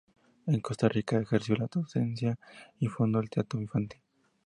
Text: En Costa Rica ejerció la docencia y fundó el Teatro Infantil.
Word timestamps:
En 0.47 0.61
Costa 0.61 0.89
Rica 0.89 1.19
ejerció 1.19 1.55
la 1.57 1.67
docencia 1.71 2.35
y 2.79 2.87
fundó 2.87 3.19
el 3.19 3.29
Teatro 3.29 3.61
Infantil. 3.61 4.01